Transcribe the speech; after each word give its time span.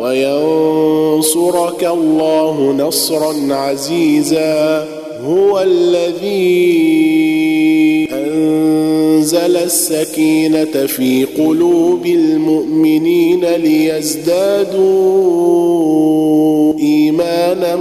وينصرك 0.00 1.84
الله 1.84 2.72
نصرا 2.78 3.54
عزيزا. 3.54 4.88
هو 5.24 5.60
الذي 5.60 6.98
أنزل 8.12 9.56
السكينة 9.56 10.86
في 10.86 11.24
قلوب 11.24 12.06
المؤمنين 12.06 13.44
ليزدادوا 13.44 14.78
ايمانا 16.78 17.76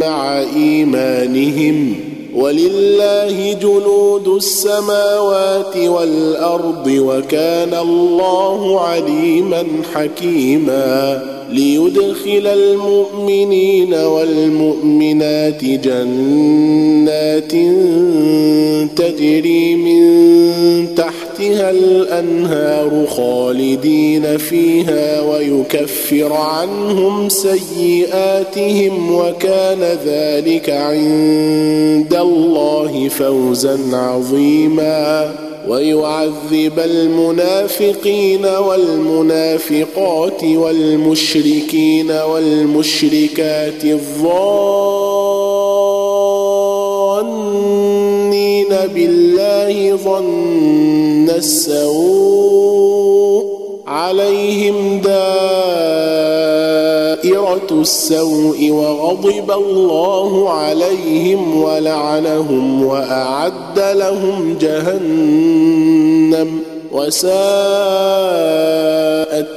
مع 0.00 0.40
إيمانهم. 0.56 2.11
ولله 2.34 3.52
جنود 3.52 4.28
السماوات 4.28 5.76
والأرض 5.76 6.86
وكان 6.86 7.74
الله 7.74 8.80
عليما 8.80 9.64
حكيما 9.94 11.22
ليدخل 11.50 12.46
المؤمنين 12.46 13.94
والمؤمنات 13.94 15.64
جنات 15.64 17.52
تجري 18.96 19.74
من 19.76 20.02
تحتها 21.42 21.70
الأنهار 21.70 23.06
خالدين 23.06 24.38
فيها 24.38 25.20
ويكفر 25.20 26.32
عنهم 26.32 27.28
سيئاتهم 27.28 29.14
وكان 29.14 29.98
ذلك 30.06 30.70
عند 30.70 32.14
الله 32.14 33.08
فوزا 33.08 33.78
عظيما. 33.92 35.34
ويعذب 35.68 36.78
المنافقين 36.78 38.46
والمنافقات 38.46 40.44
والمشركين 40.44 42.10
والمشركات 42.10 43.84
الظانين 48.72 48.94
بالله 48.94 49.96
ظن 49.96 51.30
السوء 51.30 52.72
عليهم 53.86 54.98
دائرة 54.98 55.22
السوء 57.70 58.70
وغضب 58.70 59.50
الله 59.50 60.50
عليهم 60.50 61.62
ولعنهم 61.62 62.84
وأعد 62.84 63.78
لهم 63.78 64.56
جهنم 64.60 66.48
وساءت 66.92 67.32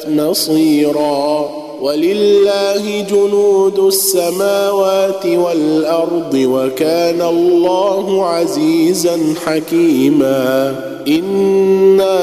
مصيرا 0.09 1.64
ولله 1.81 3.01
جنود 3.09 3.79
السماوات 3.79 5.25
والأرض 5.25 6.33
وكان 6.33 7.21
الله 7.21 8.25
عزيزا 8.25 9.19
حكيما 9.45 10.75
إنا 11.07 12.15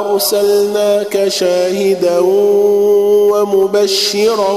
أرسلناك 0.00 1.28
شاهدا 1.28 2.18
ومبشرا 3.32 4.52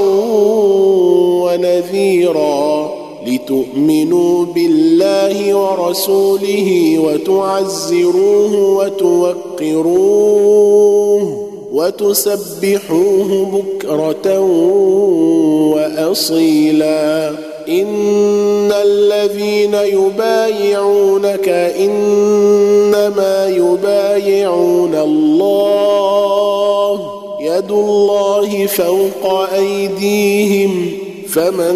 ونذيرا 1.43 2.91
لتؤمنوا 3.27 4.45
بالله 4.45 5.55
ورسوله 5.55 6.99
وتعزروه 6.99 8.77
وتوقروه 8.77 10.25
وتسبحوه 11.75 13.51
بكرة 13.53 14.39
وأصيلا. 15.73 17.29
إن 17.69 18.71
الذين 18.71 19.73
يبايعونك 19.73 21.49
إنما 21.79 23.47
يبايعون 23.47 24.95
الله. 24.95 27.11
يد 27.41 27.71
الله 27.71 28.65
فوق 28.65 29.49
أيديهم. 29.53 30.91
فمن 31.29 31.75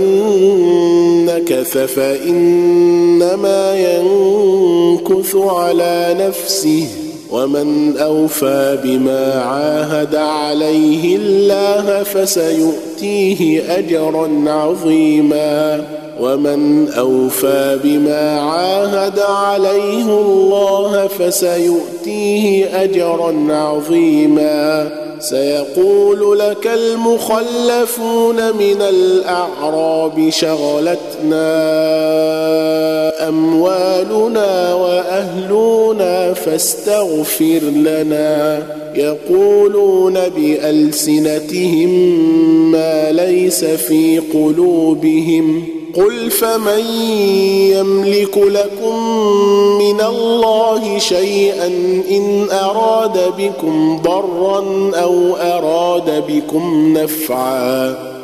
نكث 1.25 1.77
فإنما 1.77 3.75
ينكث 3.75 5.35
على 5.35 6.15
نفسه. 6.19 7.08
ومن 7.31 7.97
أوفى 7.97 8.77
بما 8.83 9.33
عاهد 9.33 10.15
عليه 10.15 11.15
الله 11.15 12.03
فسيؤتيه 12.03 13.63
أجرا 13.77 14.29
عظيما. 14.47 15.83
ومن 16.19 16.91
أوفى 16.91 17.79
بما 17.83 18.41
عاهد 18.41 19.19
عليه 19.19 20.05
الله 20.05 21.07
فسيؤتيه 21.07 22.83
أجرا 22.83 23.47
عظيما. 23.49 24.89
سيقول 25.19 26.39
لك 26.39 26.67
المخلفون 26.67 28.35
من 28.35 28.81
الأعراب 28.81 30.29
شغلتنا. 30.29 31.39
اموالنا 33.27 34.73
وأهلنا 34.73 36.33
فاستغفر 36.33 37.59
لنا. 37.63 38.63
يقولون 38.95 40.13
بألسنتهم 40.35 41.89
ما 42.71 43.11
ليس 43.11 43.65
في 43.65 44.19
قلوبهم. 44.33 45.65
قل 45.95 46.29
فمن 46.31 46.79
يملك 47.71 48.37
لكم 48.37 49.03
من 49.79 50.01
الله 50.01 50.97
شيئا 50.97 51.67
إن 52.11 52.47
أراد 52.51 53.33
بكم 53.37 53.99
ضرا 54.03 54.91
أو 55.03 55.35
أراد 55.35 56.23
بكم 56.27 56.97
نفعا. 56.97 58.08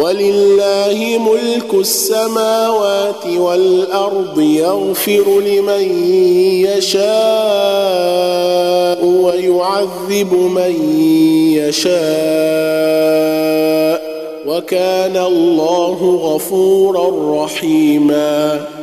ولله 0.00 1.18
ملك 1.18 1.74
السماوات 1.74 3.26
والأرض 3.26 4.40
يغفر 4.40 5.40
لمن 5.40 6.04
يشاء 6.66 7.10
ويعذب 9.04 10.34
من 10.34 10.74
يشاء 11.56 12.00
وكان 14.46 15.16
الله 15.16 16.18
غفورا 16.22 17.44
رحيما 17.44 18.66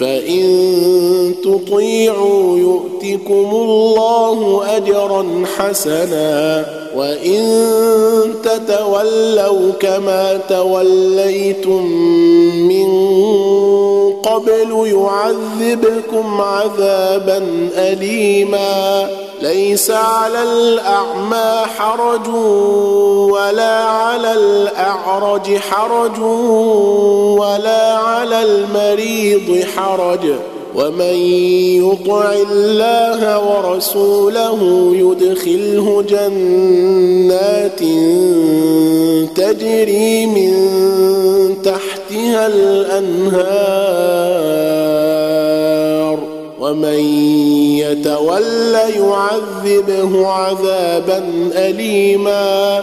فان 0.00 1.34
تطيعوا 1.44 2.58
يؤتكم 2.58 3.48
الله 3.52 4.62
اجرا 4.76 5.44
حسنا 5.58 6.66
وان 6.96 7.44
تتولوا 8.44 9.72
كما 9.80 10.40
توليتم 10.48 11.86
من 12.68 12.90
قبل 14.22 14.70
يعذبكم 14.86 16.40
عذابا 16.40 17.68
اليما 17.76 19.08
ليس 19.42 19.90
على 19.90 20.42
الأعمى 20.42 21.66
حرج 21.76 22.28
ولا 23.32 23.84
على 23.84 24.34
الأعرج 24.34 25.56
حرج 25.56 26.20
ولا 27.40 27.94
على 27.94 28.42
المريض 28.42 29.64
حرج. 29.76 30.34
ومن 30.74 31.14
يطع 31.84 32.32
الله 32.32 33.20
ورسوله 33.38 34.58
يدخله 34.94 36.04
جنات 36.08 37.80
تجري 39.36 40.26
من 40.26 40.52
تحتها 41.64 42.46
الأنهار. 42.46 44.10
ومن 46.60 47.00
يتول 47.78 48.74
يعذبه 48.74 50.26
عذابا 50.26 51.24
اليما. 51.54 52.82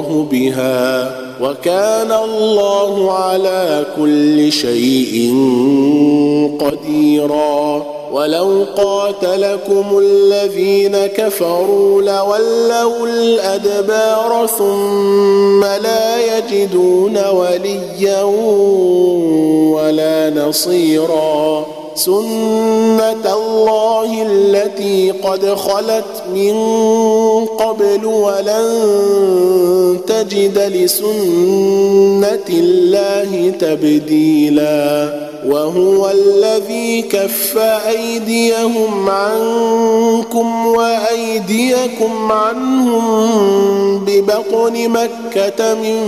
بها 0.00 1.10
وكان 1.40 2.12
الله 2.12 3.12
على 3.12 3.86
كل 3.96 4.52
شيء 4.52 5.34
قديرا. 6.60 7.82
ولو 8.12 8.64
قاتلكم 8.76 9.98
الذين 9.98 10.96
كفروا 10.96 12.02
لولوا 12.02 13.06
الأدبار 13.06 14.46
ثم 14.58 15.64
لا 15.64 16.38
يجدون 16.38 17.18
وليا 17.28 18.22
ولا 19.72 20.30
نصيرا. 20.30 21.66
سنة 21.94 23.34
الله 23.34 24.22
التي 24.22 25.10
قد 25.10 25.54
خلت 25.54 26.22
من 26.34 26.54
قبل 27.44 28.04
ولن 28.04 28.66
تجد 29.96 30.58
لسنة 30.58 32.48
الله 32.48 33.52
تبديلا 33.60 35.12
وهو 35.46 36.10
الذي 36.10 37.02
كف 37.02 37.58
أيديهم 37.88 39.10
عنكم 39.10 40.66
وأيديكم 40.66 42.32
عنهم 42.32 43.02
ببطن 44.04 44.88
مكة 44.88 45.74
من 45.74 46.02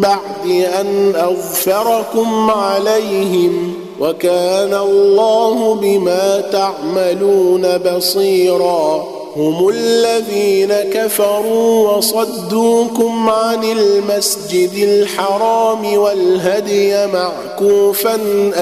بعد 0.00 0.46
أن 0.80 1.12
اظفركم 1.16 2.50
عليهم 2.50 3.72
وكان 4.00 4.74
الله 4.74 5.74
بما 5.74 6.40
تعملون 6.52 7.78
بصيرا 7.78 9.15
هم 9.36 9.68
الذين 9.68 10.72
كفروا 10.72 11.90
وصدوكم 11.90 13.30
عن 13.30 13.64
المسجد 13.64 14.74
الحرام 14.74 15.98
والهدي 15.98 17.06
معكوفا 17.06 18.14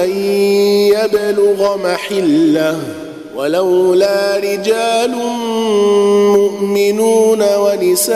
أن 0.03 0.09
يبلغ 0.93 1.77
محله. 1.77 2.79
ولولا 3.35 4.37
رجال 4.37 5.11
مؤمنون 6.35 7.43
ونساء 7.57 8.15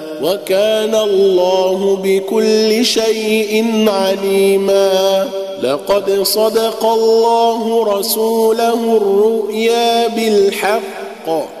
وكان 0.23 0.95
الله 0.95 1.99
بكل 2.03 2.85
شيء 2.85 3.65
عليما. 3.87 5.27
لقد 5.63 6.23
صدق 6.23 6.85
الله 6.85 7.83
رسوله 7.97 8.97
الرؤيا 8.97 10.07
بالحق. 10.07 11.60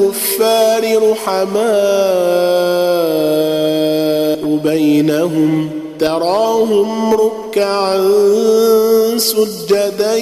الكفار 0.00 1.10
رحماء 1.10 1.64
بينهم 4.64 5.70
تراهم 5.98 7.14
ركعا 7.14 8.08
سجدا 9.16 10.16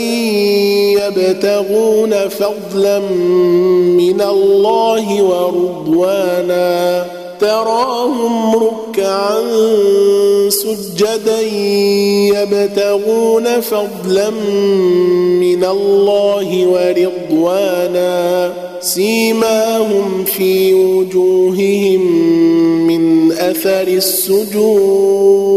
يبتغون 0.92 2.28
فضلا 2.28 2.98
من 2.98 4.20
الله 4.20 5.22
ورضوانا. 5.22 7.06
تراهم 7.40 8.56
ركعا 8.56 9.38
سجدا 10.48 11.40
يبتغون 12.36 13.60
فضلا 13.60 14.30
من 15.40 15.64
الله 15.64 16.66
ورضوانا. 16.66 18.52
سيماهم 18.82 20.24
في 20.24 20.74
وجوههم 20.74 22.00
من 22.86 23.32
أثر 23.32 23.88
السجود. 23.88 25.52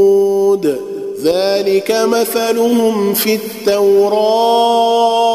ذلك 1.24 1.92
مثلهم 1.92 3.14
في 3.14 3.36
التوراه. 3.36 5.35